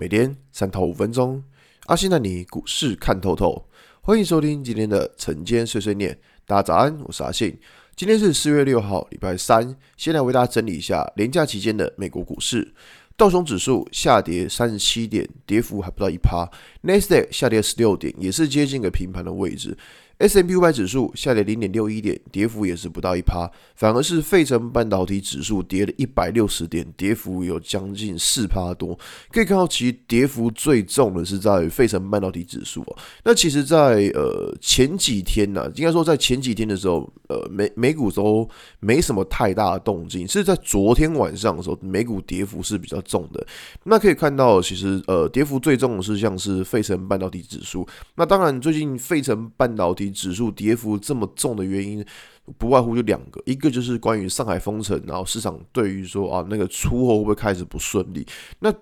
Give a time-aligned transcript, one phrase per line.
[0.00, 1.42] 每天三到五分钟，
[1.86, 3.68] 阿信带你股市看透透。
[4.00, 6.16] 欢迎收听今天的晨间碎碎念。
[6.46, 7.58] 大家早安，我是阿信。
[7.96, 9.76] 今天是四月六号，礼拜三。
[9.96, 12.72] 先来为大家整理一下连假期间的美国股市。
[13.16, 16.48] 道琼指数下跌三十七点，跌幅还不到一趴。
[16.82, 19.76] 纳斯达克下跌十六点，也是接近个平盘的位置。
[20.18, 28.98] S&P 500指数下跌零点六一点，跌幅也是不到一趴，反而是费城半导体指数跌了一百六十点，跌幅有将近四趴多。
[29.30, 32.98] 可以看到，其跌幅最重的是在费城半导体指数啊。
[33.22, 38.48] 那其实在，呃前几天呢、应该说在前几天的时候，呃美美股都
[38.80, 43.46] 没什么太大的动静，是在昨天晚上的时候，美股跌幅是比较重的。
[43.84, 47.86] 那可以看到，其实呃跌幅最重的是像是费城半导体指数。
[48.16, 52.04] 那当然，最近费城半导体指数跌幅这么重的原因，
[52.56, 58.26] 不外乎就两个，一个就是关于上海封城，然后市场对于说啊那个出货会不会开始不顺利。
[58.60, 58.72] 那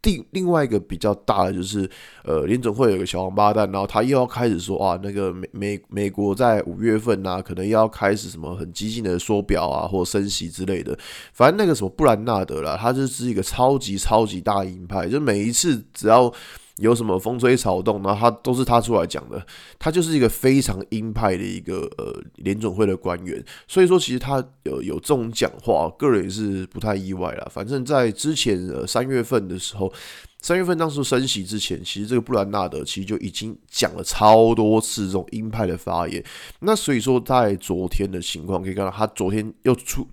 [0.00, 1.88] 第另外一个比较大的就是，
[2.24, 10.98] 呃，联准会有个小王八蛋，然后他又要开始说啊，那个美美美国在五月份啊，可能又要开始什么很激进的缩表啊，或升息之类的。
[11.32, 16.32] 反正那个什么布兰纳德啦，他就是一个超级超级大鹰派，就每一次只要。
[16.76, 19.44] 有什么风吹草动，然后他都是他出来讲的，
[19.78, 27.48] 他就是一个非常鹰派的一个呃联准会的官员，所以说其实他有有这种讲话，个人也是不太意外啦。
[27.50, 29.92] 反正，在之前呃三月份的时候，
[30.40, 36.24] 三月份当时升息之前，其实这个布兰纳德其实就已经讲了超多次这种鹰派的发言。
[36.60, 40.06] 那所以说，在昨天的情况可以看到，他昨天又出。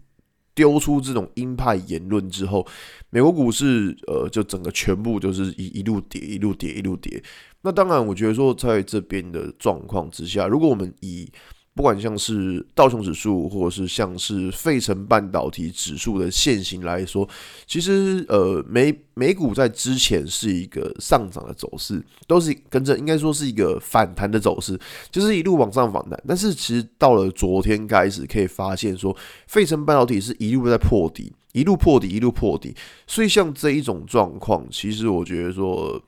[0.60, 2.68] 丢出这种鹰派言论之后，
[3.12, 7.24] 美国股市呃就整个全部就是一一路跌，一路跌，一路跌。
[7.62, 11.32] 那当然，我觉得说在这边的状况之下，如果我们以
[11.80, 17.26] 不管像是道琼指数，或者是像是费城半导体指数的线型来说，
[17.66, 24.78] 其实呃美美股在之前是一个上涨的走势，都是跟着应该说是一个反弹的走势，
[25.10, 26.22] 就是一路往上反弹。
[26.28, 29.16] 但是其实到了昨天开始，可以发现说
[29.48, 31.32] 费城半导体是一路在破底。
[31.54, 32.76] 一路破底，一路破底，
[33.08, 36.00] 所以像这一种状况，其实我觉得说，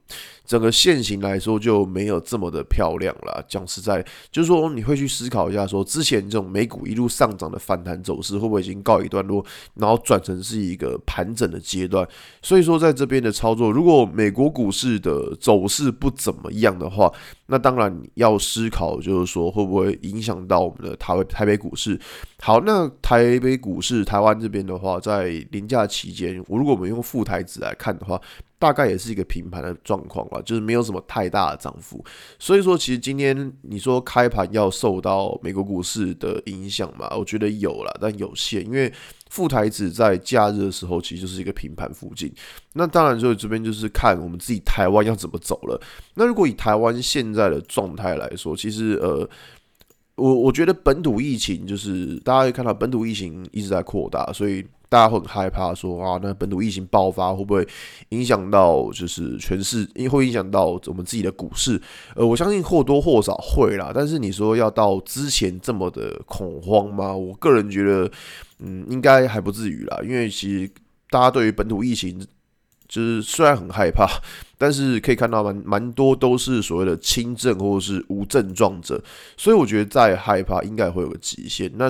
[0.51, 3.41] 整个线型来说就没有这么的漂亮了。
[3.47, 9.41] 讲实在，就是说你会去思考一下，说之前这种美股一路上涨的反弹走势，会不会已经告一段落，
[9.75, 12.05] 然后转成是一个盘整的阶段？
[12.41, 17.09] 所以说，在这边的操作，如果美国股市的走势不怎么样的话，
[17.45, 21.97] 那当然要思考，就是说会不会影响到我们的台台北股市。
[22.41, 28.19] 好，那台北股市台湾这边的话，在连假期间，我如果我们用富台指来看的话，
[28.61, 32.05] 大概也是一个平盘的状况吧，就是没有什么太大的涨幅。
[32.37, 38.93] 所以说，其实今天你说开盘要受到美国股市的影响嘛，我觉得有啦，但有限，因为
[39.31, 42.31] 富台指在假日的时候其实就是一个平盘附近。
[42.73, 45.81] 那当然，就这边就是看我们自己台湾要怎么走了。
[46.13, 49.27] 那如果以台湾现在的状态来说，其实呃。
[50.15, 57.65] 我我觉得本土疫情就是大家会看到本土疫情一直在扩大，所以大家会很害怕说啊，那本土疫情爆发会不会
[58.09, 61.81] 影响到就是全市，因会影响到我们自己的股市？
[62.13, 67.15] 呃，我相信或多或少会啦，但是你说要到之前这么的恐慌吗？
[67.15, 68.11] 我个人觉得，
[68.59, 70.69] 嗯，应该还不至于啦，因为其实
[71.09, 72.27] 大家对于本土疫情。
[72.91, 74.05] 就是虽然很害怕，
[74.59, 79.01] 但是可以看到蛮蛮多都是所谓的轻症或者是无症状者，
[79.37, 81.71] 所以我觉得再害怕应该会有个极限。
[81.75, 81.89] 那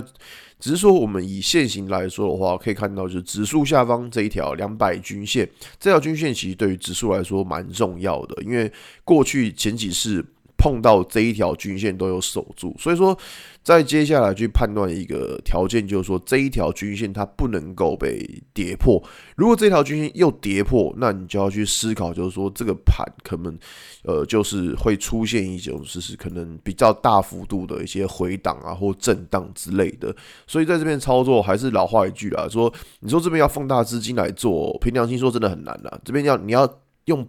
[0.59, 8.71] 只是说我们以线型来说的话，可以看到就是指数下方这一条两百均线，这条均线其实对于指数来说蛮重要的，因为
[9.03, 10.23] 过去前几次。
[10.61, 13.17] 碰到这一条均线都有守住，所以说
[13.63, 18.23] 在接下来去判断一个条件，就是说这一条均线它不能够被
[18.53, 19.01] 跌破。
[19.35, 23.57] 如果这条均线又跌破，那你就要去思考，就是说这个盘可能
[24.03, 30.15] 呃就是会出现一种就是可能比较大幅度的一些回档啊或震荡之类的。
[30.45, 35.99] 所以在这边操作还是老话一句啦，说你说这边要放大资金来做，凭良心说真的很难啦。
[36.05, 36.71] 这边要你要
[37.05, 37.27] 用。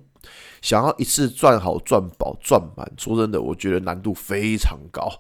[0.60, 5.10] 想要一次赚好、赚饱、赚满，说真的，我觉得难度非常高。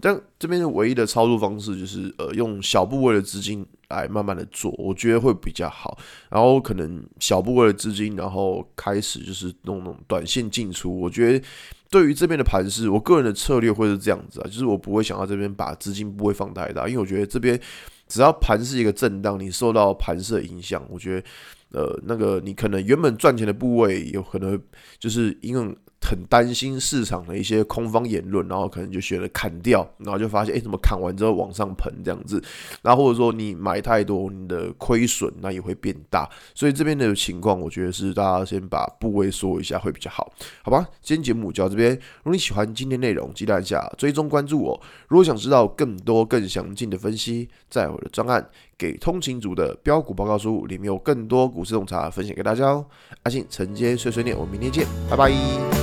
[0.00, 5.96] 但这边的唯一的操作方式就是，呃，用小部位的资金来慢慢的做，我觉得会比较好。
[6.28, 11.00] 然后可能小部位的资金，然后开始就是弄弄短线进出。
[11.00, 11.46] 我觉得
[11.88, 17.58] 对于这边的盘势，我个人的策略会是这样子啊，就是我不会想到这边把资金不会放太大，因为我觉得这边
[18.06, 21.26] 只要盘是一个震荡，你受到盘势的影响，我觉得。
[21.72, 24.60] 呃，那个你可能原本赚钱的部位有可能
[24.98, 25.76] 就是因为
[26.08, 32.40] 很担心市场的一些空方言论，然后可能就选择砍掉，然后就发现，哎，怎么砍完之后往上喷这样子，
[32.82, 40.32] 然后或者说你买太多，你的亏损那也会变大，所以这边的情况，我觉得是大家先把部位说一下会比较好，
[40.62, 40.86] 好吧？
[41.02, 44.80] 今天节目就到这边，如果你喜欢今天内容，记得按下追踪关注我。
[45.08, 48.40] 如果想知道更多更详尽的分析，在我的专案
[48.78, 52.86] 《给通勤族的标股报告书》里面有更多股市洞察分享给大家哦。
[53.22, 55.75] 阿信晨间碎碎念，我们明天见，拜拜。